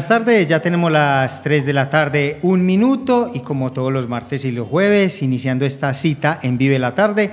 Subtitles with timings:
[0.00, 4.08] buenas tardes, ya tenemos las 3 de la tarde, un minuto y como todos los
[4.08, 7.30] martes y los jueves, iniciando esta cita en Vive la Tarde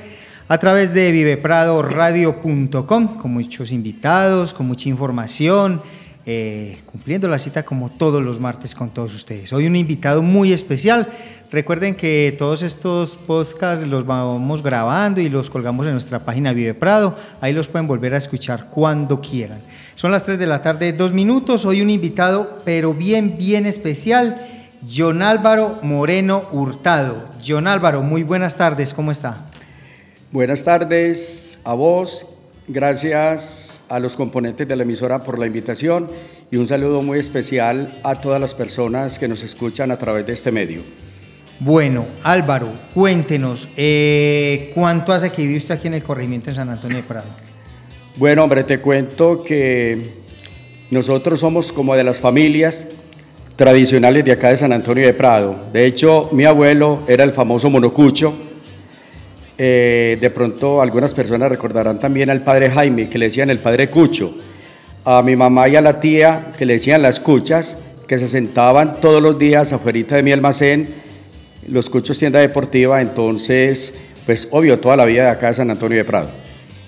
[0.50, 5.82] a través de vivepradoradio.com con muchos invitados, con mucha información,
[6.30, 9.54] eh, cumpliendo la cita como todos los martes con todos ustedes.
[9.54, 11.08] Hoy un invitado muy especial.
[11.50, 16.74] Recuerden que todos estos podcasts los vamos grabando y los colgamos en nuestra página Vive
[16.74, 17.16] Prado.
[17.40, 19.62] Ahí los pueden volver a escuchar cuando quieran.
[19.96, 21.64] Son las 3 de la tarde, dos minutos.
[21.64, 24.46] Hoy un invitado, pero bien, bien especial,
[24.94, 27.30] John Álvaro Moreno Hurtado.
[27.42, 29.46] John Álvaro, muy buenas tardes, ¿cómo está?
[30.34, 32.37] Buenas tardes a vos
[32.70, 36.10] Gracias a los componentes de la emisora por la invitación
[36.52, 40.34] y un saludo muy especial a todas las personas que nos escuchan a través de
[40.34, 40.82] este medio.
[41.62, 46.70] Bueno, Álvaro, cuéntenos, eh, ¿cuánto hace que vive usted aquí en el corregimiento de San
[46.70, 47.28] Antonio de Prado?
[48.18, 50.10] Bueno, hombre, te cuento que
[50.92, 52.86] nosotros somos como de las familias
[53.56, 55.56] tradicionales de acá de San Antonio de Prado.
[55.72, 58.34] De hecho, mi abuelo era el famoso monocucho,
[59.58, 63.90] eh, de pronto algunas personas recordarán también al padre Jaime, que le decían el padre
[63.90, 64.34] Cucho,
[65.04, 67.78] a mi mamá y a la tía, que le decían las cuchas,
[68.08, 70.90] que se sentaban todos los días afuera de mi almacén,
[71.68, 73.94] los cuchos tienda deportiva, entonces,
[74.26, 76.30] pues obvio, toda la vida de acá de San Antonio de Prado.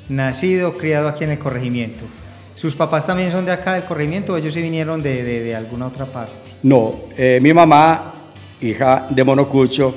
[0.07, 2.03] Nacido, criado aquí en el corregimiento.
[2.55, 6.05] ¿Sus papás también son de acá del corregimiento o ellos se vinieron de, alguna otra
[6.05, 6.33] parte?
[6.63, 8.13] No, eh, mi mamá,
[8.61, 9.95] hija de Monocucho,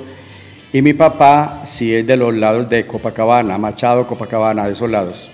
[0.73, 5.29] y mi papá sí es de los lados de Copacabana, Machado, Copacabana, de esos lados.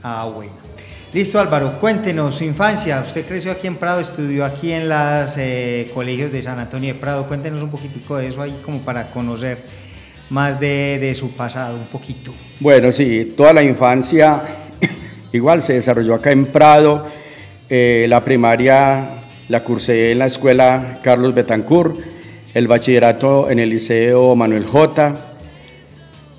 [0.00, 0.52] Ah, bueno.
[1.12, 3.02] Listo Álvaro, cuéntenos su infancia.
[3.04, 7.00] Usted creció aquí en Prado, estudió aquí en los eh, colegios de San Antonio de
[7.00, 7.26] Prado.
[7.26, 9.58] Cuéntenos un poquitico de eso ahí como para conocer
[10.30, 12.32] más de, su pasado, un poquito.
[12.60, 14.42] Bueno, sí, toda la infancia
[15.32, 17.06] igual se desarrolló acá en Prado.
[17.68, 19.08] Eh, la primaria
[19.48, 22.15] la cursé en la escuela Carlos Betancourt
[22.56, 25.14] el bachillerato en el Liceo Manuel J.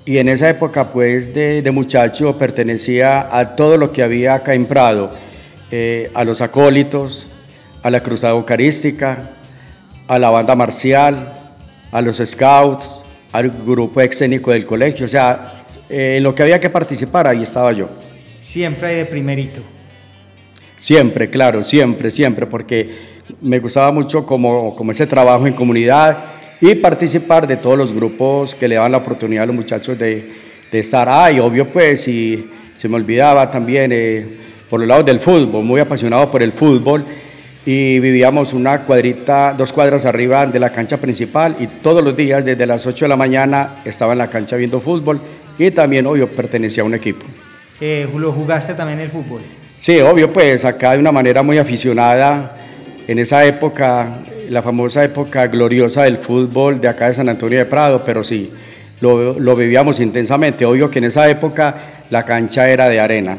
[0.04, 4.66] Y en esa época, pues, de, muchacho, pertenecía a todo lo que había acá en
[4.66, 5.12] Prado,
[5.70, 7.28] eh, a los acólitos,
[7.84, 9.30] a la cruzada eucarística,
[10.08, 11.34] a la banda marcial,
[11.92, 15.06] a los scouts, al grupo escénico del colegio.
[15.06, 15.52] O sea,
[15.88, 17.88] eh, en lo que había que participar, ahí estaba yo.
[18.40, 19.60] Siempre de primerito.
[20.76, 26.18] Siempre, claro, siempre, siempre, porque me gustaba mucho como, como ese trabajo en comunidad
[26.60, 30.32] y participar de todos los grupos que le daban la oportunidad a los muchachos de,
[30.70, 34.24] de estar ahí, obvio pues, y se me olvidaba también eh,
[34.68, 37.04] por los lados del fútbol, muy apasionado por el fútbol
[37.64, 42.44] y vivíamos una cuadrita, dos cuadras arriba de la cancha principal y todos los días
[42.44, 45.20] desde las 8 de la mañana estaba en la cancha viendo fútbol
[45.58, 47.26] y también, obvio, pertenecía a un equipo.
[47.80, 49.42] Eh, ¿Lo jugaste también el fútbol?
[49.76, 52.57] Sí, obvio, pues acá de una manera muy aficionada
[53.08, 54.06] en esa época,
[54.50, 58.52] la famosa época gloriosa del fútbol de acá de San Antonio de Prado, pero sí,
[59.00, 60.66] lo, vivíamos intensamente.
[60.66, 61.74] Obvio que en esa época
[62.10, 63.38] la cancha era de arena.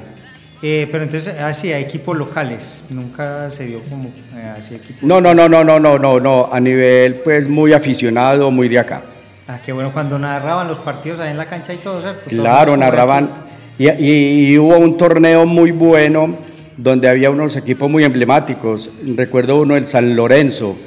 [0.63, 5.03] Eh, pero entonces, así, ah, equipos locales, nunca se dio como eh, así equipos.
[5.03, 8.79] No, no, no, no, no, no, no, no, a nivel pues muy aficionado, muy de
[8.79, 9.03] acá.
[9.47, 12.27] Ah, qué bueno, cuando narraban los partidos ahí en la cancha y todo, ¿cierto?
[12.27, 13.29] Claro, narraban,
[13.77, 16.48] y, y, hubo un torneo muy bueno
[16.81, 18.89] donde había unos equipos muy emblemáticos.
[19.15, 20.77] Recuerdo uno el San Lorenzo,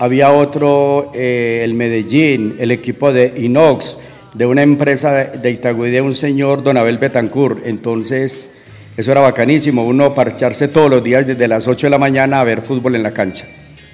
[0.00, 3.98] había otro eh, el Medellín, el equipo de Inox,
[4.34, 7.64] de una empresa de Itagüí de un señor Don Abel Betancourt.
[7.64, 8.50] Entonces,
[8.96, 12.44] eso era bacanísimo, uno parcharse todos los días desde las 8 de la mañana a
[12.44, 13.46] ver fútbol en la cancha.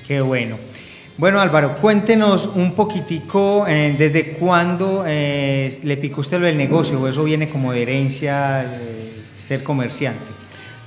[0.06, 0.56] Qué bueno.
[1.18, 6.98] Bueno, Álvaro, cuéntenos un poquitico eh, desde cuándo eh, le picó usted lo del negocio,
[6.98, 8.64] o eso viene como de herencia,
[9.44, 10.37] ser comerciante.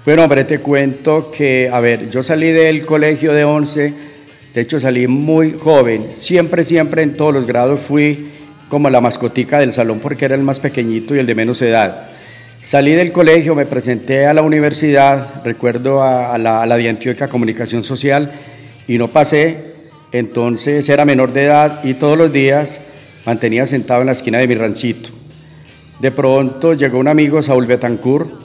[0.04, 3.94] Bueno, hombre, te cuento que, a ver, yo salí del colegio de 11,
[4.52, 8.32] de hecho salí muy joven, siempre, siempre en todos los grados fui
[8.68, 12.10] como la mascotica del salón porque era el más pequeñito y el de menos edad.
[12.62, 18.32] Salí del colegio, me presenté a la universidad, recuerdo a, la, a la Comunicación Social
[18.88, 19.76] y no pasé,
[20.12, 22.82] entonces era menor de edad y todos los días
[23.24, 25.12] mantenía sentado en la esquina de mi ranchito.
[26.00, 28.41] De pronto llegó un amigo, Saúl Betancourt,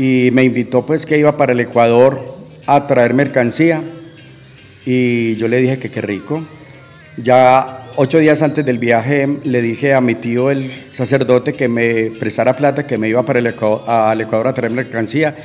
[0.00, 2.18] y me invitó pues que iba para el Ecuador
[2.64, 3.82] a traer mercancía
[4.86, 6.42] y yo le dije que qué rico.
[7.18, 12.12] Ya ocho días antes del viaje le dije a mi tío el sacerdote que me
[12.18, 15.36] prestara plata, que me iba para el Ecuador, Ecuador a traer mercancía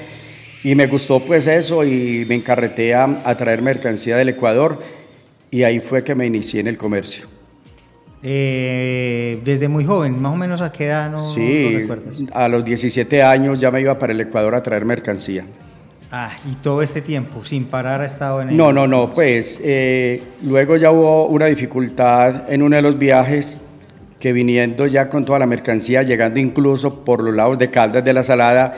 [0.63, 4.80] y me gustó pues eso y me encarreté a, a traer mercancía del Ecuador
[5.51, 7.35] y ahí fue que me inicié en el comercio.
[8.27, 11.88] Eh, desde muy joven, más o menos a qué edad no, sí,
[12.33, 15.45] a los 17 años ya me iba para el Ecuador a traer mercancía.
[16.12, 18.57] Ah, y todo este tiempo, sin parar ha estado en el...
[18.57, 23.60] No, no, no, pues eh, luego ya hubo una dificultad en uno de los viajes
[24.19, 28.12] que viniendo ya con toda la mercancía, llegando incluso por los lados de Caldas de
[28.12, 28.75] la Salada,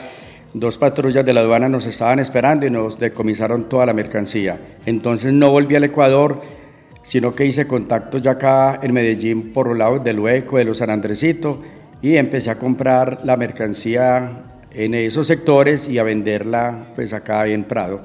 [0.52, 4.58] dos patrullas de la aduana nos estaban esperando y nos decomisaron toda la mercancía.
[4.84, 6.42] Entonces no volví al Ecuador,
[7.02, 10.78] sino que hice contactos ya acá en Medellín por los lados del Hueco, de los
[10.78, 11.58] San Andresito,
[12.02, 14.42] y empecé a comprar la mercancía
[14.72, 18.00] en esos sectores y a venderla pues acá en Prado.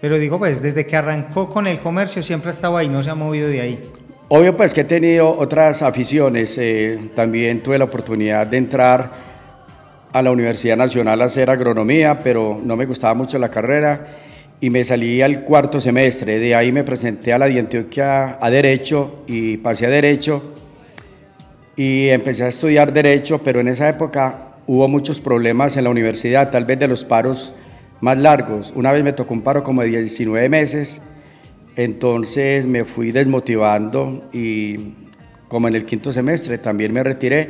[0.00, 3.10] Pero digo, pues desde que arrancó con el comercio siempre ha estado ahí, no se
[3.10, 3.80] ha movido de ahí.
[4.28, 9.10] Obvio pues que he tenido otras aficiones, eh, también tuve la oportunidad de entrar
[10.12, 14.06] a la Universidad Nacional a hacer agronomía, pero no me gustaba mucho la carrera
[14.62, 18.48] y me salí al cuarto semestre, de ahí me presenté a la de Antioquia a
[18.48, 20.40] Derecho y pasé a Derecho
[21.74, 26.48] y empecé a estudiar Derecho, pero en esa época hubo muchos problemas en la universidad,
[26.52, 27.52] tal vez de los paros
[28.00, 28.72] más largos.
[28.76, 31.02] Una vez me tocó un paro como de 19 meses,
[31.74, 34.76] entonces me fui desmotivando y
[35.48, 37.48] como en el quinto semestre también me retiré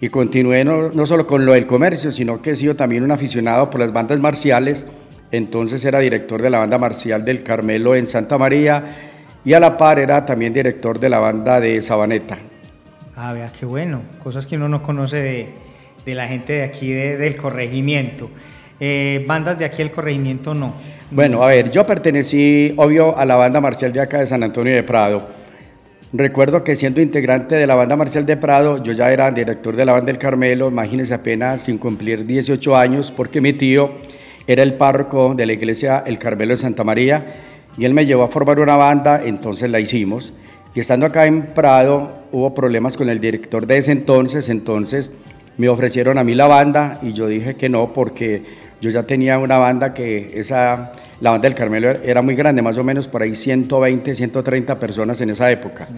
[0.00, 3.12] y continué no, no solo con lo del comercio, sino que he sido también un
[3.12, 4.88] aficionado por las bandas marciales.
[5.30, 8.84] Entonces era director de la banda marcial del Carmelo en Santa María
[9.44, 12.38] y a la par era también director de la banda de Sabaneta.
[13.14, 15.48] Ah, vea, qué bueno, cosas que uno no conoce de,
[16.06, 18.30] de la gente de aquí del corregimiento.
[18.80, 20.74] Eh, bandas de aquí del corregimiento no.
[21.10, 24.74] Bueno, a ver, yo pertenecí, obvio, a la banda marcial de acá de San Antonio
[24.74, 25.26] de Prado.
[26.12, 29.84] Recuerdo que siendo integrante de la banda marcial de Prado, yo ya era director de
[29.84, 33.90] la banda del Carmelo, imagínense apenas sin cumplir 18 años, porque mi tío
[34.48, 37.24] era el párroco de la iglesia El Carmelo de Santa María
[37.76, 40.32] y él me llevó a formar una banda, entonces la hicimos.
[40.74, 45.12] Y estando acá en Prado hubo problemas con el director de ese entonces, entonces
[45.58, 48.42] me ofrecieron a mí la banda y yo dije que no porque
[48.80, 52.78] yo ya tenía una banda que esa, la banda del Carmelo era muy grande, más
[52.78, 55.88] o menos por ahí 120, 130 personas en esa época.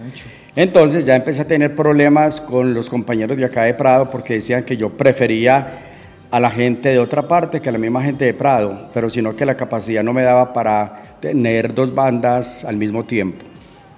[0.56, 4.64] Entonces ya empecé a tener problemas con los compañeros de acá de Prado porque decían
[4.64, 5.89] que yo prefería
[6.30, 9.34] a la gente de otra parte que a la misma gente de Prado, pero sino
[9.34, 13.44] que la capacidad no me daba para tener dos bandas al mismo tiempo.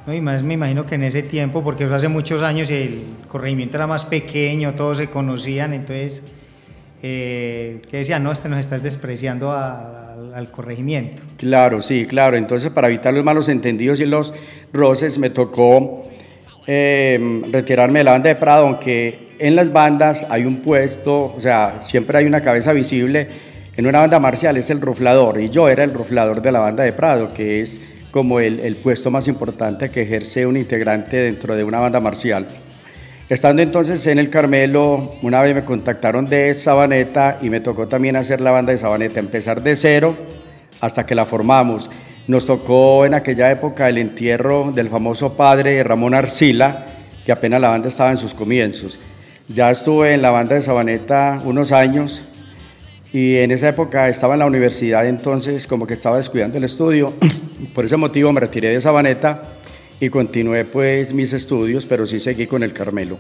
[0.07, 3.03] No, y más me imagino que en ese tiempo, porque eso hace muchos años el
[3.29, 6.25] corregimiento era más pequeño, todos se conocían, entonces,
[7.03, 8.25] eh, ¿qué decían?
[8.25, 11.23] No, este nos estás despreciando al corregimiento.
[11.37, 12.37] Claro, sí, claro.
[12.37, 14.35] Entonces, para evitar los malos entendidos y los
[14.73, 16.03] roces, me tocó
[16.67, 21.41] em, retirarme de la banda de Prado, aunque en las bandas hay un puesto, o
[21.41, 23.27] sea, siempre hay una cabeza visible.
[23.77, 26.85] En una banda marcial es el ruflador, y yo era el ruflador de la banda
[26.85, 27.81] de Prado, que es
[28.13, 32.47] como el, el, puesto más importante que ejerce un integrante dentro de una banda marcial.
[33.29, 38.15] Estando entonces en el Carmelo, una vez me contactaron de Sabaneta y me tocó también
[38.15, 40.17] hacer la banda de Sabaneta, empezar de cero
[40.81, 41.91] hasta que la formamos.
[42.29, 46.85] Nos tocó en aquella época el entierro del famoso padre Ramón Arcila,
[47.25, 49.01] que apenas la banda estaba en sus comienzos.
[49.49, 52.23] Ya estuve en la banda de Sabaneta unos años,
[53.13, 57.13] y en esa época estaba en la universidad, entonces como que estaba descuidando el estudio.
[57.75, 59.43] Por ese motivo me retiré de Sabaneta
[60.01, 63.19] y continué pues mis estudios, pero sí seguí con el Carmelo.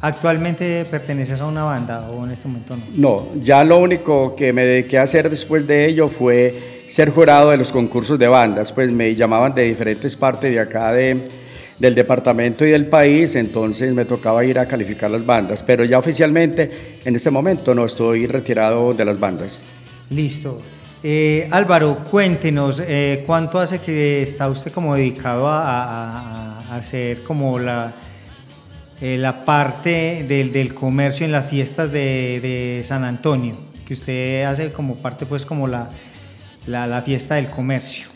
[0.00, 2.82] ¿Actualmente perteneces a una banda o en este momento no?
[2.96, 7.50] No, ya lo único que me dediqué a hacer después de ello fue ser jurado
[7.50, 11.28] de los concursos de bandas, pues me llamaban de diferentes partes de acá de,
[11.78, 15.98] del departamento y del país, entonces me tocaba ir a calificar las bandas, pero ya
[15.98, 19.64] oficialmente en este momento no estoy retirado de las bandas.
[20.10, 20.62] Listo.
[21.02, 27.92] Eh, Álvaro, cuéntenos, eh, ¿cuánto hace que está usted como dedicado a, hacer como la,
[29.00, 33.54] eh, la parte del, del, comercio en las fiestas de, de, San Antonio?
[33.86, 35.90] Que usted hace como parte pues como la,
[36.66, 38.15] la, la fiesta del comercio.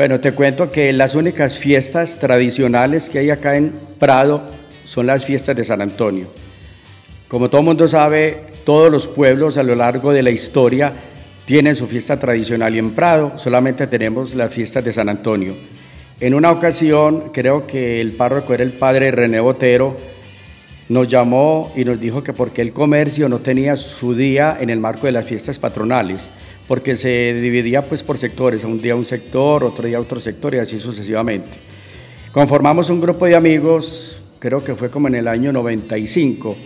[0.00, 4.40] Bueno, te cuento que las únicas fiestas tradicionales que hay acá en Prado
[4.82, 6.26] son las fiestas de San Antonio.
[7.28, 10.90] Como todo mundo sabe, todos los pueblos a lo largo de la historia
[11.44, 15.54] tienen su fiesta tradicional y en Prado solamente tenemos las fiestas de San Antonio.
[16.18, 19.98] En una ocasión, creo que el párroco era el padre René Botero,
[20.88, 24.80] nos llamó y nos dijo que porque el comercio no tenía su día en el
[24.80, 26.30] marco de las fiestas patronales
[26.70, 30.58] porque se dividía pues por sectores, un día un sector, otro día otro sector y
[30.58, 31.48] así sucesivamente.
[32.30, 36.56] Conformamos un grupo de amigos, creo que fue como en el año 95,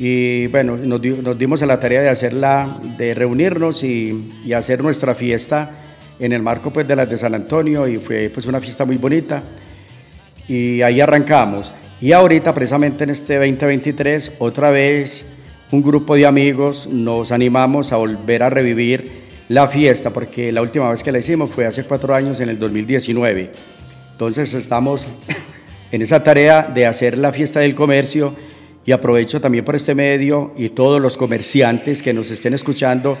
[0.00, 4.82] y bueno, nos, nos dimos a la tarea de hacerla, de reunirnos y, y, hacer
[4.82, 5.70] nuestra fiesta
[6.18, 8.96] en el marco pues de las de San Antonio y fue pues una fiesta muy
[8.96, 9.40] bonita
[10.48, 11.72] y ahí arrancamos.
[12.00, 15.24] Y ahorita precisamente en este 2023 otra vez
[15.70, 20.90] un grupo de amigos nos animamos a volver a revivir la fiesta, porque la última
[20.90, 23.50] vez que la hicimos fue hace cuatro años, en el 2019.
[24.12, 25.04] Entonces estamos
[25.92, 28.34] en esa tarea de hacer la fiesta del comercio
[28.84, 33.18] y aprovecho también por este medio y todos los comerciantes que nos estén escuchando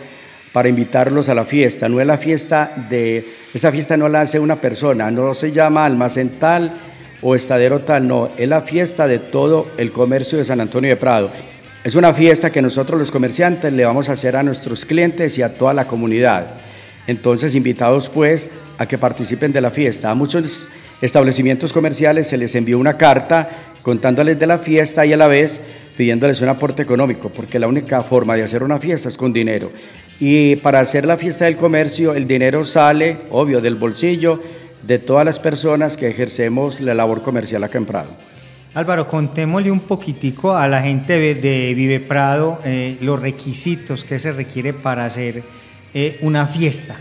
[0.52, 1.88] para invitarlos a la fiesta.
[1.88, 5.84] No es la fiesta de, esta fiesta no la hace una persona, no se llama
[5.84, 6.72] almacén tal
[7.20, 10.96] o estadero tal, no, es la fiesta de todo el comercio de San Antonio de
[10.96, 11.30] Prado.
[11.88, 15.42] Es una fiesta que nosotros los comerciantes le vamos a hacer a nuestros clientes y
[15.42, 16.44] a toda la comunidad.
[17.06, 20.10] Entonces, invitados pues a que participen de la fiesta.
[20.10, 20.68] A muchos
[21.00, 23.48] establecimientos comerciales se les envió una carta
[23.80, 25.62] contándoles de la fiesta y a la vez
[25.96, 29.72] pidiéndoles un aporte económico, porque la única forma de hacer una fiesta es con dinero.
[30.20, 34.42] Y para hacer la fiesta del comercio, el dinero sale, obvio, del bolsillo
[34.82, 38.10] de todas las personas que ejercemos la labor comercial acá en Prado.
[38.74, 44.32] Álvaro, contémosle un poquitico a la gente de, Vive Prado eh, los requisitos que se
[44.32, 45.42] requiere para hacer
[45.94, 46.96] eh, una fiesta,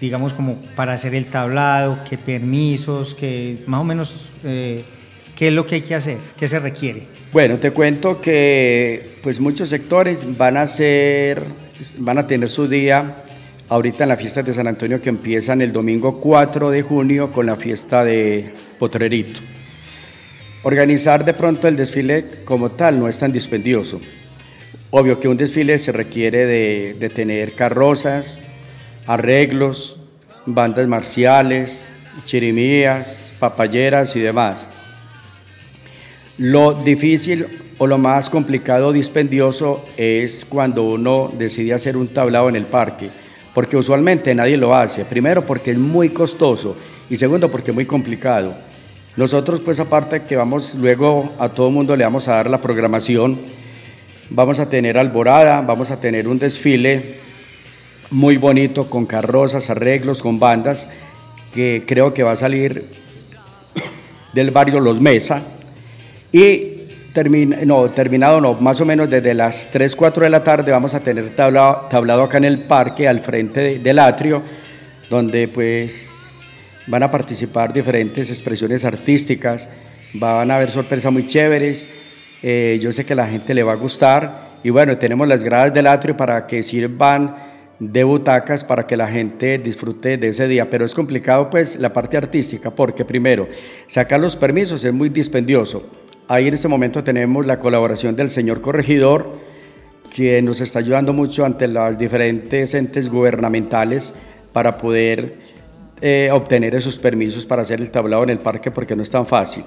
[0.00, 4.82] digamos como para hacer el tablado, qué permisos, qué más o menos eh,
[5.36, 7.02] qué es lo que hay que hacer, qué se requiere.
[7.32, 11.42] Bueno, te cuento que pues muchos sectores van a ser,
[11.98, 13.24] van a tener su día
[13.68, 17.44] ahorita en la fiesta de San Antonio que empiezan el domingo 4 de junio con
[17.44, 19.40] la fiesta de Potrerito.
[20.62, 24.00] Organizar de pronto el desfile como tal no es tan dispendioso.
[24.90, 28.40] Obvio que un desfile se requiere de, tener carrozas,
[29.06, 29.98] arreglos,
[30.46, 31.92] bandas marciales,
[32.24, 34.68] chirimías, papayeras y demás.
[36.38, 37.46] Lo difícil
[37.78, 43.10] o lo más complicado dispendioso es cuando uno decide hacer un tablado en el parque,
[43.54, 45.04] porque usualmente nadie lo hace.
[45.04, 46.76] Primero porque es muy costoso
[47.08, 48.67] y segundo porque es muy complicado.
[49.18, 53.36] Nosotros pues aparte que vamos luego a todo mundo le vamos a dar la programación,
[54.30, 57.16] vamos a tener alborada, vamos a tener un desfile
[58.12, 60.86] muy bonito con carrozas, arreglos, con bandas,
[61.52, 62.84] que creo que va a salir
[64.34, 65.42] del barrio Los Mesa.
[66.30, 66.74] Y
[67.66, 71.00] no, terminado no, más o menos desde las 3, 4 de la tarde vamos a
[71.00, 74.42] tener tablado, tablado acá en el parque al frente del atrio,
[75.10, 76.17] donde pues
[76.88, 79.68] van a participar diferentes expresiones artísticas,
[80.14, 81.88] van a haber sorpresas muy chéveres,
[82.42, 85.72] eh, yo sé que la gente le va a gustar y bueno, tenemos las gradas
[85.72, 90.68] del atrio para que sirvan de butacas para que la gente disfrute de ese día,
[90.68, 93.48] pero es complicado pues la parte artística porque primero,
[93.86, 95.88] sacar los permisos es muy dispendioso.
[96.26, 99.32] Ahí en este momento tenemos la colaboración del señor corregidor,
[100.14, 104.12] quien nos está ayudando mucho ante las diferentes entes gubernamentales
[104.52, 105.57] para poder
[106.00, 109.26] eh, obtener esos permisos para hacer el tablado en el parque porque no es tan
[109.26, 109.64] fácil.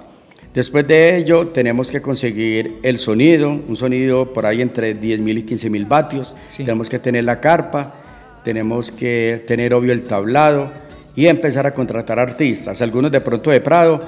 [0.54, 5.44] Después de ello tenemos que conseguir el sonido, un sonido por ahí entre 10.000 y
[5.44, 6.36] 15.000 vatios.
[6.58, 7.94] Tenemos que tener la carpa,
[8.44, 10.70] tenemos que tener obvio el tablado
[11.16, 12.82] y empezar a contratar artistas.
[12.82, 14.02] Algunos de pronto de Prado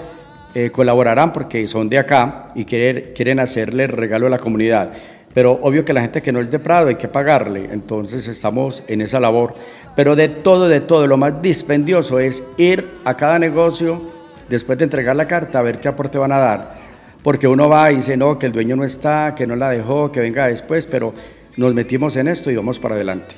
[0.53, 4.91] eh, colaborarán porque son de acá y quieren, quieren hacerle regalo a la comunidad.
[5.33, 8.83] Pero obvio que la gente que no es de Prado hay que pagarle, entonces estamos
[8.87, 9.55] en esa labor.
[9.95, 14.01] Pero de todo, de todo, lo más dispendioso es ir a cada negocio
[14.49, 16.75] después de entregar la carta a ver qué aporte van a dar.
[17.21, 20.11] Porque uno va y dice, no, que el dueño no está, que no la dejó,
[20.11, 21.13] que venga después, pero
[21.55, 23.35] nos metimos en esto y vamos para adelante.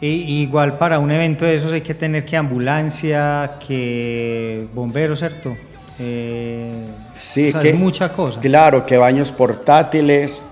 [0.00, 5.56] Y, igual para un evento de esos hay que tener que ambulancia, que bomberos, ¿cierto?
[5.98, 6.72] Eh,
[7.12, 8.40] sí, que, mucha cosa.
[8.40, 10.42] Claro, que baños portátiles,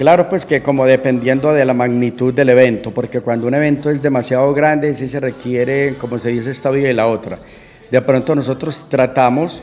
[0.00, 4.00] Claro, pues que como dependiendo de la magnitud del evento, porque cuando un evento es
[4.00, 7.38] demasiado grande, sí se requiere, como se dice, esta vía y la otra.
[7.90, 9.62] De pronto nosotros tratamos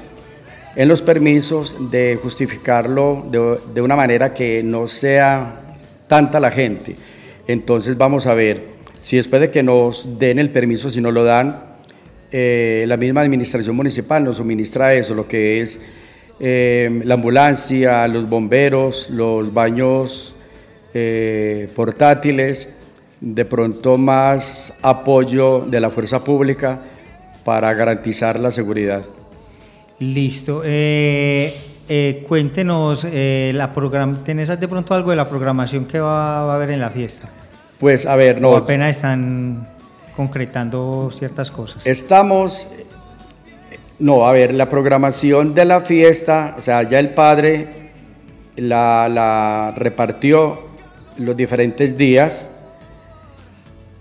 [0.75, 3.25] en los permisos de justificarlo
[3.73, 5.59] de, una manera que no sea
[6.07, 6.95] tanta la gente.
[7.47, 8.61] Entonces vamos a ver
[8.99, 11.63] si después de que nos den el permiso, si nos lo dan,
[12.31, 15.81] eh, la misma administración municipal nos suministra eso, lo que es
[16.39, 20.35] eh, la ambulancia, los bomberos, los baños
[20.93, 22.69] eh, portátiles,
[23.19, 26.79] de pronto más apoyo de la fuerza pública
[27.43, 29.03] para garantizar la seguridad.
[29.99, 30.61] Listo.
[30.63, 33.73] Eh, cuéntenos, la
[34.23, 37.29] ¿tenés de pronto algo de la programación que va, a haber en la fiesta?
[37.79, 38.55] Pues a ver, no.
[38.55, 39.67] apenas están
[40.15, 41.87] concretando ciertas cosas.
[41.87, 42.67] Estamos
[43.99, 47.67] no, a ver, la programación de la fiesta, o sea, ya el padre
[48.55, 50.59] la, repartió
[51.17, 52.51] los diferentes días.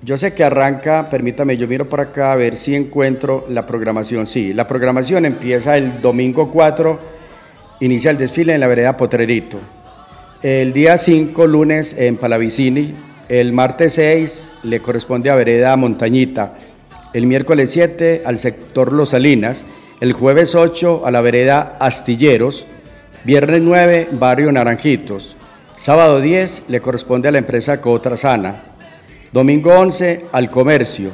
[0.03, 4.27] Yo sé que arranca, permítame, yo miro por acá a ver si encuentro la programación.
[4.27, 6.99] Sí, la programación empieza el domingo 4,
[7.81, 9.59] inicia el desfile en la vereda Potrerito.
[10.43, 12.95] El día 5, lunes, en Palavicini,
[13.31, 16.53] el martes 6 le corresponde a Vereda Montañita,
[17.15, 19.67] el miércoles 7 al sector Los Salinas,
[20.01, 22.67] el jueves 8 a la vereda Astilleros,
[23.25, 25.37] viernes 9 Barrio Naranjitos,
[25.77, 28.63] sábado 10 le corresponde a la empresa Cotrasana,
[29.33, 31.11] domingo 11 al comercio,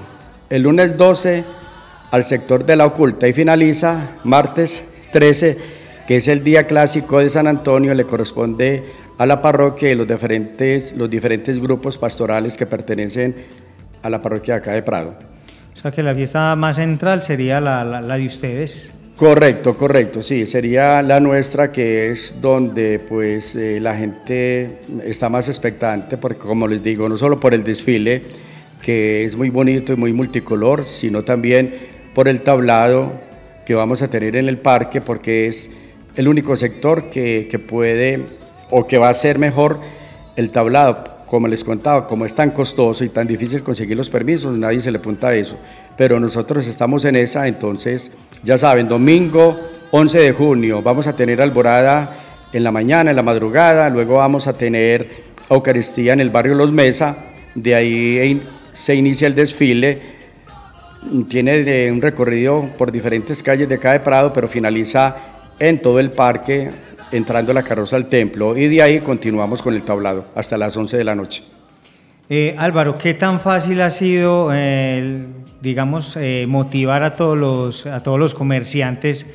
[0.51, 1.45] el lunes 12
[2.11, 3.29] al sector de la oculta.
[3.29, 5.59] Y finaliza martes 13,
[6.07, 8.85] que es el día clásico de San Antonio, le corresponde
[9.17, 13.35] a la parroquia y los diferentes, los diferentes grupos pastorales que pertenecen
[14.03, 15.32] a la parroquia acá de Prado.
[15.75, 18.93] O sea que la fiesta más central sería la, de ustedes.
[19.17, 25.49] Correcto, correcto, sí, sería la nuestra que es donde pues eh, la gente está más
[25.49, 28.23] expectante, porque como les digo, no solo por el desfile,
[28.83, 31.73] que es muy bonito y muy multicolor, sino también
[32.15, 33.13] por el tablado
[33.65, 35.71] que vamos a tener en el parque, porque es
[36.17, 38.25] el único sector que, que puede
[38.71, 39.79] o que va a ser mejor
[40.37, 41.05] el tablado.
[41.33, 44.91] Como les contaba, como es tan costoso y tan difícil conseguir los permisos, nadie se
[44.91, 45.57] le apunta a eso.
[45.97, 48.11] Pero nosotros estamos en esa, entonces
[48.43, 49.59] ya saben, domingo
[49.93, 52.19] 11 de junio vamos a tener alborada
[52.53, 55.09] en la mañana, en la madrugada, luego vamos a tener
[55.49, 57.17] Eucaristía en el barrio Los Mesa,
[57.55, 60.03] de ahí se inicia el desfile,
[61.31, 65.17] tiene un recorrido por diferentes calles de acá de Prado, pero finaliza
[65.59, 66.71] en todo el parque
[67.13, 70.97] entrando la carroza al templo y de ahí continuamos con el tablado hasta las 11
[70.97, 71.45] de la noche.
[72.29, 74.51] Eh, Álvaro, ¿qué tan fácil ha sido,
[75.61, 79.27] digamos, eh, motivar a todos, los, a todos los comerciantes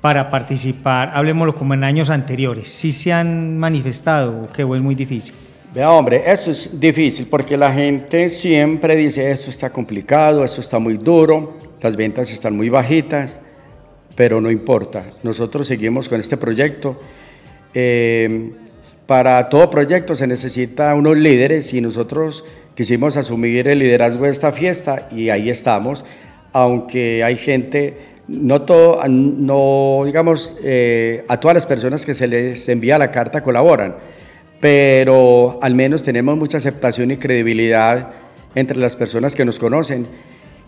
[0.00, 1.10] para participar?
[1.12, 2.70] Hablemoslo como en años anteriores.
[2.70, 5.34] ¿Sí se han manifestado o qué es muy difícil?
[5.74, 10.78] Vea, hombre, eso es difícil porque la gente siempre dice, esto está complicado, esto está
[10.78, 13.40] muy duro, las ventas están muy bajitas,
[14.14, 15.04] pero no importa.
[15.22, 16.98] Nosotros seguimos con este proyecto
[17.74, 18.52] eh,
[19.06, 24.52] para todo proyecto se necesita unos líderes y nosotros quisimos asumir el liderazgo de esta
[24.52, 26.04] fiesta y ahí estamos,
[26.52, 27.96] aunque hay gente,
[28.28, 33.42] no todo, no digamos, eh, a todas las personas que se les envía la carta
[33.42, 33.96] colaboran,
[34.60, 38.10] pero al menos tenemos mucha aceptación y credibilidad
[38.54, 40.06] entre las personas que nos conocen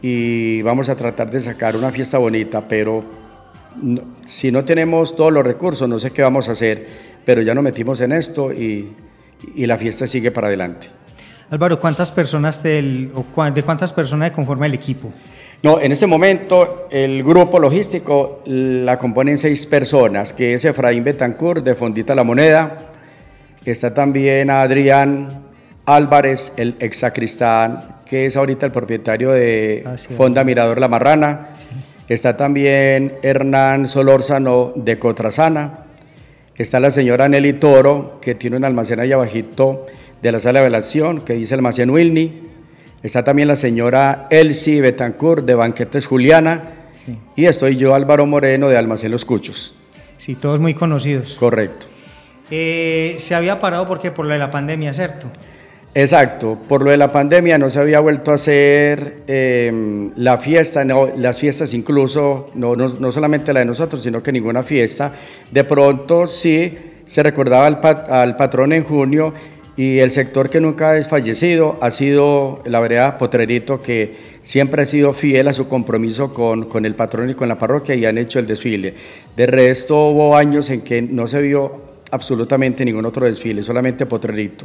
[0.00, 3.02] y vamos a tratar de sacar una fiesta bonita, pero
[4.24, 6.86] si no tenemos todos los recursos, no sé qué vamos a hacer,
[7.24, 8.94] pero ya nos metimos en esto y,
[9.56, 10.88] la fiesta sigue para adelante.
[11.50, 13.12] Álvaro, ¿cuántas personas del,
[13.54, 15.12] de cuántas personas conforma el equipo?
[15.62, 21.64] No, en este momento el grupo logístico la componen seis personas, que es Efraín Betancourt
[21.64, 22.76] de Fondita La Moneda,
[23.70, 25.44] está también Adrián
[25.86, 31.48] Álvarez, el ex sacristán, que es ahorita el propietario de ah, Fonda Mirador La Marrana.
[32.08, 35.80] Está también Hernán Solórzano de Cotrasana.
[36.56, 39.86] Está la señora Nelly Toro, que tiene un almacén allá abajito
[40.22, 42.48] de la sala de velación, que dice almacén Wilny.
[43.02, 46.72] Está también la señora Elsie Betancourt de Banquetes Juliana.
[47.36, 49.76] Y estoy yo, Álvaro Moreno, de Almacén Los Cuchos.
[50.16, 51.36] Sí, todos muy conocidos.
[51.38, 51.86] Correcto.
[52.50, 55.30] Eh, se había parado porque por la pandemia, ¿cierto?
[56.00, 60.84] Exacto, por lo de la pandemia no se había vuelto a hacer em, la fiesta,
[60.84, 65.12] no, las fiestas incluso, no, no, solamente la de nosotros, sino que ninguna fiesta.
[65.50, 66.72] De pronto sí
[67.04, 67.80] se recordaba al,
[68.10, 69.34] al patrón en junio
[69.76, 74.86] y el sector que nunca ha desfallecido ha sido la vereda Potrerito, que siempre ha
[74.86, 78.18] sido fiel a su compromiso con, con el patrón y con la parroquia y han
[78.18, 78.94] hecho el desfile.
[79.36, 84.64] De resto hubo años en que no se vio absolutamente ningún otro desfile, solamente Potrerito.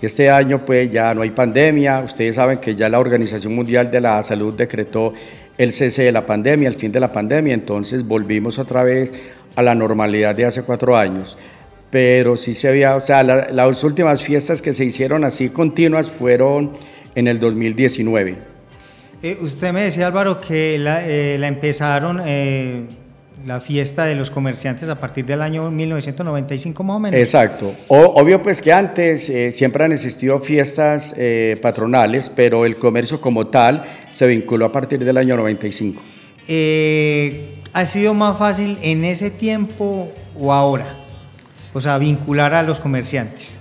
[0.00, 4.00] Este año pues ya no hay pandemia, ustedes saben que ya la Organización Mundial de
[4.00, 5.14] la Salud decretó
[5.56, 9.12] el cese de la pandemia, el fin de la pandemia, entonces volvimos otra vez
[9.54, 11.38] a la normalidad de hace cuatro años.
[11.90, 16.72] Pero sí se había, o sea, las últimas fiestas que se hicieron así continuas fueron
[17.14, 18.36] en el 2019.
[19.22, 22.20] Eh, usted me decía, Álvaro, que la, eh, empezaron...
[22.24, 22.84] Eh,
[23.44, 27.20] la fiesta de los comerciantes a partir del año 1995 más o menos.
[27.20, 27.74] Exacto.
[27.88, 33.48] obvio pues que antes eh, siempre han existido fiestas eh, patronales, pero el comercio como
[33.48, 36.02] tal se vinculó a partir del año 95.
[36.48, 40.86] Eh, ¿Ha sido más fácil en ese tiempo o ahora?
[41.74, 43.56] O sea, vincular a los comerciantes.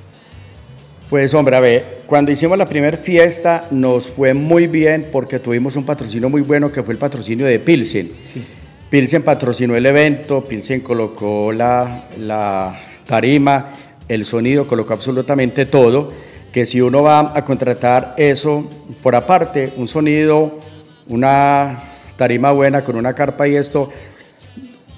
[1.09, 5.75] Pues hombre, a ver, cuando hicimos la primera fiesta nos fue muy bien porque tuvimos
[5.75, 8.09] un patrocinio muy bueno que fue el patrocinio de Pilsen.
[8.23, 8.43] Sí.
[8.89, 13.73] Pilsen patrocinó el evento, Pilsen colocó la, la tarima,
[14.07, 16.11] el sonido, colocó absolutamente todo,
[16.51, 18.69] que si uno va a contratar eso
[19.01, 20.59] por aparte, un sonido,
[21.07, 21.83] una
[22.15, 23.91] tarima buena con una carpa y esto,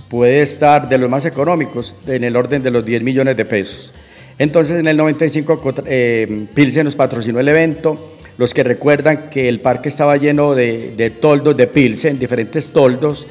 [0.10, 3.94] puede estar de los más económicos en el orden de los 10 millones de pesos.
[4.38, 8.14] Entonces en el 95 eh, Pilsen nos patrocinó el evento.
[8.38, 13.26] Los que recuerdan que el parque estaba lleno de, de toldos de Pilsen, diferentes toldos,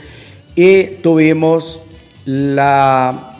[0.57, 1.81] y tuvimos
[2.25, 3.37] la,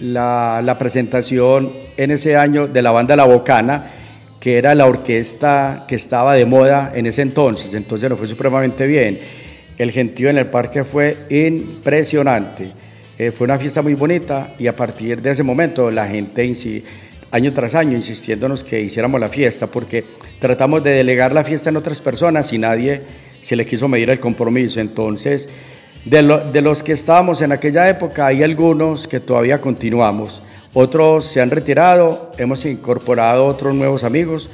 [0.00, 3.92] la, presentación en ese año de la banda La Bocana,
[4.40, 8.86] que era la orquesta que estaba de moda en ese entonces, entonces nos fue supremamente
[8.86, 9.18] bien.
[9.78, 12.68] El gentío en el parque fue impresionante.
[13.16, 16.52] Eh, fue una fiesta muy bonita y a partir de ese momento la gente
[17.30, 20.04] año tras año insistiéndonos que hiciéramos la fiesta porque
[20.40, 23.02] tratamos de delegar la fiesta en otras personas y nadie
[23.40, 24.80] se le quiso medir el compromiso.
[24.80, 25.48] Entonces,
[26.08, 30.42] de, de los que estábamos en aquella época hay algunos que todavía continuamos,
[30.74, 34.48] otros se han retirado, hemos incorporado otros nuevos amigos,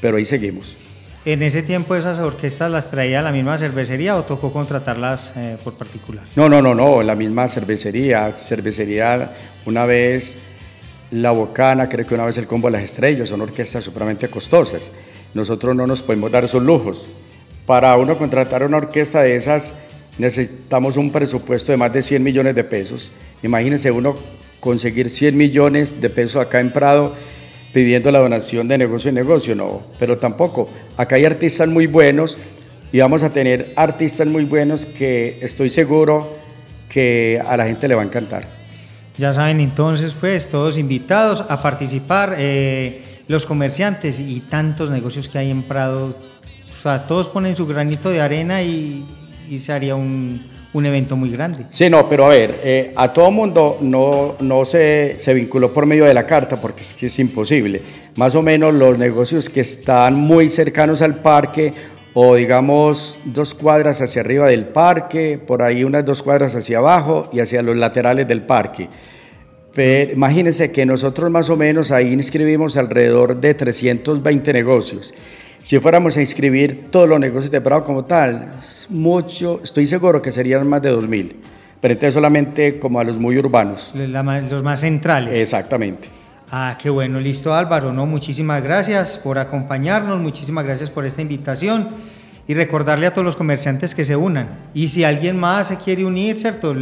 [0.00, 0.76] pero ahí seguimos.
[1.24, 5.74] ¿En ese tiempo esas orquestas las traía la misma cervecería o tocó contratarlas eh, por
[5.74, 6.24] particular?
[6.36, 8.32] No, no, no, no, la misma cervecería.
[8.32, 9.32] Cervecería,
[9.66, 10.36] una vez
[11.10, 14.90] La Bocana, creo que una vez el Combo de las Estrellas, son orquestas supremamente costosas.
[15.34, 17.06] Nosotros no nos podemos dar esos lujos.
[17.66, 19.74] Para uno contratar una orquesta de esas
[20.18, 23.10] necesitamos un presupuesto de más de 100 millones de pesos.
[23.42, 24.16] Imagínense uno
[24.60, 27.14] conseguir 100 millones de pesos acá en Prado
[27.72, 30.68] pidiendo la donación de negocio en negocio, no, pero tampoco.
[30.96, 32.38] Acá hay artistas muy buenos
[32.92, 36.36] y vamos a tener artistas muy buenos que estoy seguro
[36.88, 38.46] que a la gente le va a encantar.
[39.18, 45.38] Ya saben entonces, pues, todos invitados a participar, eh, los comerciantes y tantos negocios que
[45.38, 46.14] hay en Prado,
[46.78, 49.04] o sea, todos ponen su granito de arena y,
[49.50, 50.40] y se haría un,
[50.72, 51.64] un evento muy grande.
[51.70, 55.86] Sí, no, pero a ver, eh, a todo mundo no, no se, se, vinculó por
[55.86, 57.82] medio de la carta porque es que es imposible.
[58.16, 61.72] Más o menos los negocios que están muy cercanos al parque
[62.14, 67.28] o digamos dos cuadras hacia arriba del parque, por ahí unas dos cuadras hacia abajo
[67.32, 68.88] y hacia los laterales del parque.
[69.72, 75.14] Pero imagínense que nosotros más o menos ahí inscribimos alrededor de 320 negocios.
[75.60, 78.52] Si fuéramos a inscribir todos los negocios de Prado como tal,
[78.90, 81.32] mucho, estoy seguro que serían más de 2.000,
[81.80, 83.92] pero entonces solamente como a los muy urbanos.
[83.94, 85.38] los más centrales.
[85.38, 86.08] Exactamente.
[86.50, 88.06] Ah, qué bueno, listo Álvaro, ¿no?
[88.06, 91.88] Muchísimas gracias por acompañarnos, muchísimas gracias por esta invitación
[92.46, 94.58] y recordarle a todos los comerciantes que se unan.
[94.74, 96.74] Y si alguien más se quiere unir, ¿cierto?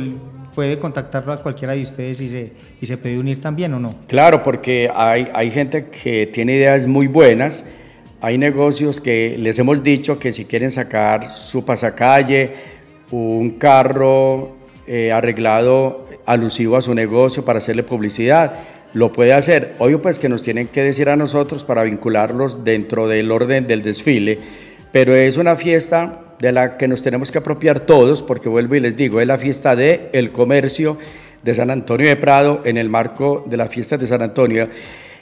[0.55, 3.95] Puede contactarlo a cualquiera de ustedes y se, y se puede unir también o no.
[4.07, 7.65] Claro, porque hay, hay gente que tiene ideas muy buenas
[8.21, 12.51] hay negocios que les hemos dicho que si quieren sacar su pasacalle,
[13.11, 18.55] un carro eh, arreglado alusivo a su negocio para hacerle publicidad,
[18.95, 19.75] lo puede hacer.
[19.79, 23.83] Obvio pues que nos tienen que decir a nosotros para vincularlos dentro del orden del
[23.83, 24.39] desfile,
[24.93, 28.81] pero es una fiesta de la que nos tenemos que apropiar todos, porque vuelvo y
[28.81, 30.99] les digo, es la fiesta del el comercio
[31.43, 34.69] de San Antonio de Prado en el marco de la fiesta de San Antonio.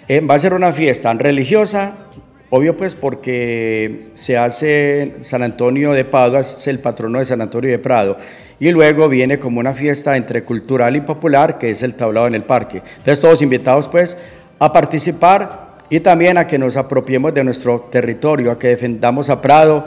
[0.07, 2.09] Eh, va a ser una fiesta religiosa,
[2.51, 7.71] Obvio pues porque se hace San Antonio de Padua, es el patrono de San Antonio
[7.71, 8.19] de Prado,
[8.61, 12.35] y luego viene como una fiesta entre cultural y popular, que es el tablado en
[12.35, 12.83] el parque.
[12.99, 14.17] Entonces todos invitados pues
[14.59, 19.41] a participar y también a que nos apropiemos de nuestro territorio, a que defendamos a
[19.41, 19.85] Prado,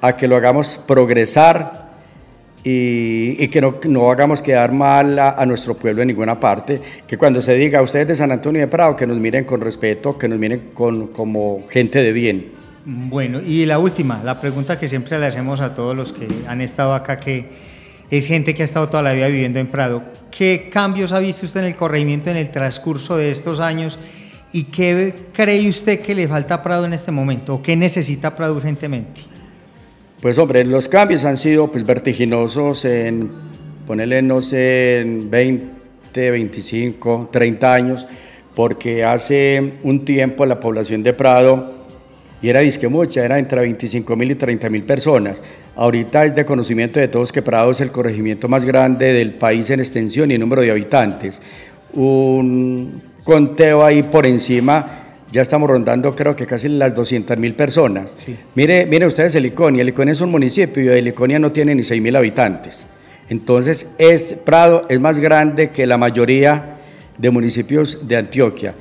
[0.00, 1.87] a que lo hagamos progresar
[2.70, 7.40] y, que no, no, hagamos quedar mal a, nuestro pueblo en ninguna parte, que cuando
[7.40, 10.28] se diga a ustedes de San Antonio de Prado, que nos miren con respeto, que
[10.28, 12.52] nos miren con, como gente de bien.
[12.84, 16.60] Bueno, y la última, la pregunta que siempre le hacemos a todos los que han
[16.60, 17.46] estado acá, que
[18.10, 21.46] es gente que ha estado toda la vida viviendo en Prado, ¿qué cambios ha visto
[21.46, 23.98] usted en el corregimiento en el transcurso de estos años?
[24.52, 27.56] ¿Y qué cree usted que le falta a Prado en este momento?
[27.56, 29.37] ¿O qué necesita Prado urgentemente?
[30.20, 33.30] Pues hombre, los cambios han sido pues vertiginosos en,
[33.86, 38.08] ponerle, no sé, en 20, 25, 30 años,
[38.56, 41.72] porque hace un tiempo la población de Prado,
[42.42, 45.44] y era disque mucha, era entre 25 mil y 30 mil personas.
[45.76, 49.70] Ahorita es de conocimiento de todos que Prado es el corregimiento más grande del país
[49.70, 51.40] en extensión y número de habitantes.
[51.92, 54.97] Un conteo ahí por encima
[55.30, 58.14] ya estamos rondando creo que casi las 200 mil personas.
[58.54, 62.16] Mire, mire ustedes Heliconia, Heliconia es un municipio y Heliconia no tiene ni 6 mil
[62.16, 62.86] habitantes.
[63.28, 66.78] Entonces, es, Prado es más grande que la mayoría
[67.18, 68.74] de municipios de Antioquia.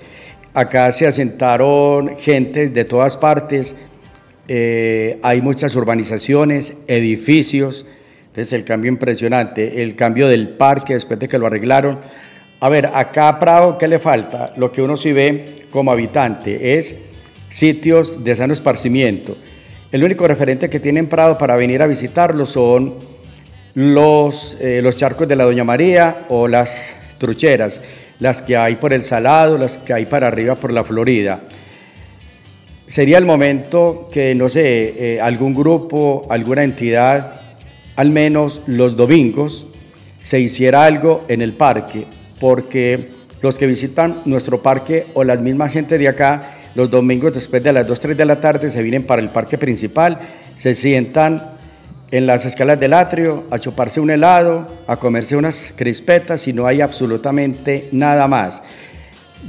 [0.53, 3.75] Acá se asentaron gentes de todas partes,
[4.47, 7.85] eh, hay muchas urbanizaciones, edificios,
[8.27, 11.99] entonces el cambio impresionante, el cambio del parque después de que lo arreglaron,
[12.59, 14.53] a ver, acá a Prado, ¿qué le falta?
[14.57, 16.95] Lo que uno sí ve como habitante es
[17.49, 19.37] sitios de sano esparcimiento.
[19.91, 22.95] El único referente que tiene en Prado para venir a visitarlo son
[23.75, 27.81] los, eh, los charcos de la Doña María o las trucheras.
[28.19, 31.39] las que hay por el Salado, las que hay para arriba por la Florida.
[32.87, 37.33] Sería el momento que, no sé, eh, algún grupo, alguna entidad,
[37.95, 39.67] al menos los domingos,
[40.19, 42.05] se hiciera algo en el parque,
[42.39, 43.09] porque
[43.41, 47.73] los que visitan nuestro parque o las mismas gente de acá, los domingos después de
[47.73, 50.17] las 2, 3 de la tarde se vienen para el parque principal,
[50.55, 51.57] se sientan
[52.11, 56.65] en las escalas del atrio a chuparse un helado, a comerse unas crispetas y no
[56.65, 58.63] hay absolutamente nada más.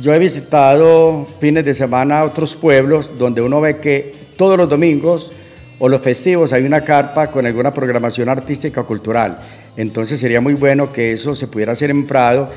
[0.01, 5.33] Yo he visitado fines de semana otros pueblos donde uno ve que todos los domingos
[5.79, 9.39] o los festivos hay una carpa con alguna programación artística o cultural.
[9.77, 12.51] Entonces sería muy bueno que eso se pudiera hacer en Prado,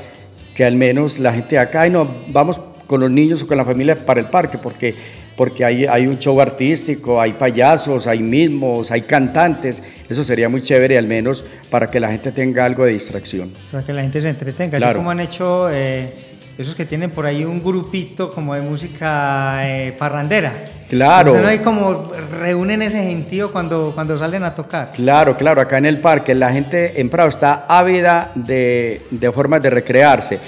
[0.54, 3.64] que al menos la gente acá, y no, vamos con los niños o con la
[3.64, 4.94] familia para el parque, porque
[5.36, 9.82] porque hay, hay un show artístico, hay payasos, hay mismos, hay cantantes.
[10.08, 13.50] Eso sería muy chévere, al menos para que la gente tenga algo de distracción.
[13.70, 14.78] Para que la gente se entretenga.
[14.78, 16.12] Así como han hecho eh,
[16.58, 20.52] esos que tienen por ahí un grupito como de música eh, parrandera.
[20.88, 21.40] Claro.
[21.40, 24.92] no hay como reúnen ese gentío cuando, cuando salen a tocar.
[24.92, 29.62] Claro, claro, acá en el parque la gente en Prado está ávida de, de formas
[29.62, 30.38] de recrearse.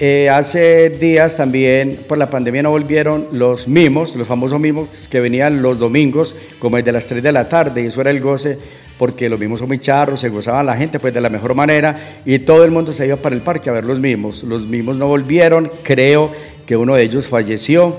[0.00, 5.18] Eh, hace días también por la pandemia no volvieron los mimos, los famosos mimos que
[5.18, 8.58] venían los domingos como desde las 3 de la tarde y eso era el goce
[8.98, 12.20] porque los mimos son muy charros, se gozaban la gente pues de la mejor manera
[12.24, 14.42] y todo el mundo se iba para el parque a ver los mimos.
[14.42, 16.32] Los mimos no volvieron, creo
[16.66, 17.96] que uno de ellos falleció,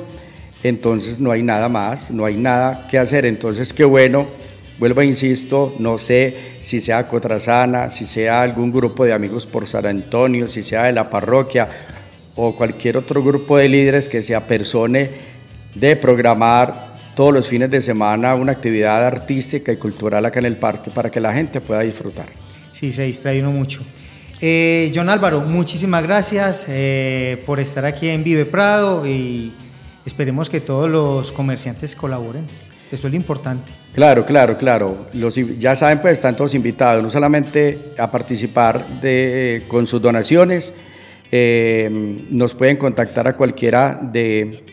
[0.61, 4.27] entonces no hay nada más, no hay nada que hacer, entonces qué bueno.
[4.77, 9.67] Vuelvo a insisto, no sé si sea Cotrasana, si sea algún grupo de amigos por
[9.67, 11.67] San Antonio, si sea de la parroquia
[12.35, 15.09] o cualquier otro grupo de líderes que se apersone
[15.75, 16.88] de programar
[17.19, 21.11] todos los fines de semana una actividad artística y cultural acá en el parque para
[21.11, 22.27] que la gente pueda disfrutar.
[22.71, 23.81] Sí, se distrae uno mucho.
[24.39, 29.51] Eh, John Álvaro, muchísimas gracias eh, por estar aquí en Vive Prado y
[30.05, 32.45] esperemos que todos los comerciantes colaboren.
[32.89, 33.69] Eso es lo importante.
[33.93, 35.07] Claro, claro, claro.
[35.11, 40.01] Los, ya saben, pues están todos invitados, no solamente a participar de, eh, con sus
[40.01, 40.71] donaciones,
[41.33, 41.89] eh,
[42.31, 44.63] nos pueden contactar a cualquiera de,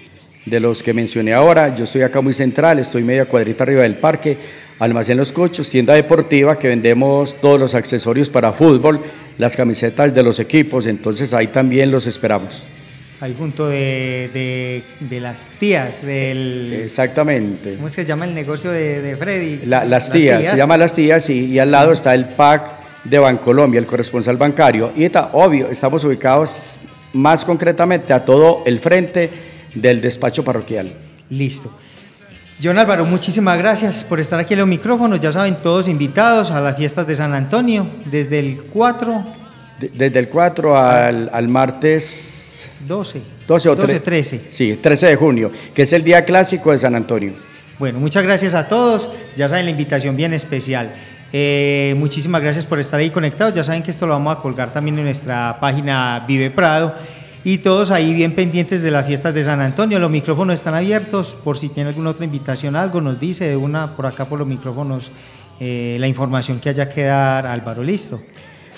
[0.46, 1.74] de, los que mencioné ahora.
[1.74, 4.38] Yo estoy acá muy central, estoy media cuadrita arriba del parque,
[4.78, 9.00] Almacén Los Cochos, tienda deportiva que vendemos todos los accesorios para fútbol,
[9.38, 12.64] las camisetas de los equipos, entonces ahí también los esperamos
[13.20, 16.72] ahí junto de, de, las tías del...
[16.84, 17.74] Exactamente.
[17.74, 19.66] ¿Cómo es que se llama el negocio de, Freddy?
[19.66, 22.70] las, tías, se llama Las Tías y, al lado está el PAC
[23.04, 24.92] de Bancolombia, el corresponsal bancario.
[24.96, 26.78] Y está obvio, estamos ubicados
[27.12, 29.30] más concretamente a todo el frente
[29.74, 30.92] del despacho parroquial.
[31.30, 31.70] Listo.
[32.62, 35.20] John Álvaro, muchísimas gracias por estar aquí en los micrófonos.
[35.20, 39.24] Ya saben, todos invitados a las fiestas de San Antonio, desde el 4...
[39.92, 42.36] desde el 4 al, al martes
[42.86, 43.20] 12.
[43.46, 44.40] 12 o 13.
[44.46, 47.32] Sí, 13 de junio, que es el día clásico de San Antonio.
[47.78, 49.08] Bueno, muchas gracias a todos.
[49.36, 50.94] Ya saben la invitación bien especial.
[51.32, 53.54] Eh, muchísimas gracias por estar ahí conectados.
[53.54, 56.94] Ya saben que esto lo vamos a colgar también en nuestra página Vive Prado.
[57.46, 60.00] Y todos ahí bien pendientes de las fiestas de San Antonio.
[60.00, 61.36] Los micrófonos están abiertos.
[61.44, 64.48] Por si tiene alguna otra invitación, algo nos dice de una por acá por los
[64.48, 65.12] micrófonos
[65.60, 67.84] eh, la información que haya que dar, Álvaro.
[67.84, 68.20] Listo.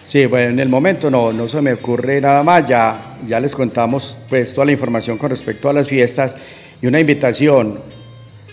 [0.04, 3.54] Sí, bueno, en el momento no, no se me ocurre nada más, ya, ya les
[3.54, 6.36] contamos pues toda la información con respecto a las fiestas
[6.82, 7.78] y una invitación,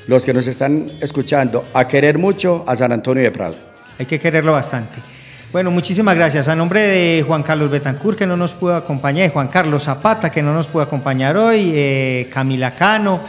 [0.07, 3.55] los que nos están escuchando, a querer mucho a San Antonio de Prado.
[3.99, 5.14] Hay que quererlo bastante.
[5.55, 6.49] Bueno, muchísimas gracias.
[6.49, 10.41] A nombre de Juan Carlos Betancourt, que no nos pudo acompañar, Juan Carlos Zapata, que
[10.41, 13.21] no nos pudo acompañar hoy, eh, Camila Cano,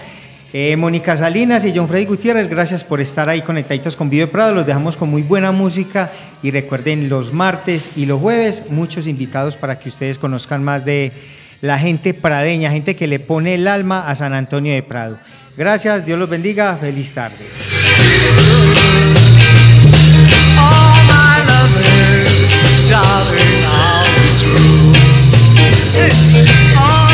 [0.53, 4.55] eh, Mónica Salinas y John Freddy Gutiérrez, gracias por estar ahí conectaditos con Vive Prado.
[4.55, 6.11] Los dejamos con muy buena música
[6.43, 11.12] y recuerden los martes y los jueves muchos invitados para que ustedes conozcan más de
[11.61, 15.17] la gente pradeña, gente que le pone el alma a San Antonio de Prado.
[15.57, 17.86] Gracias, Dios los bendiga, feliz tarde.
[22.97, 24.93] darling, I'll be true.
[26.79, 27.06] Oh.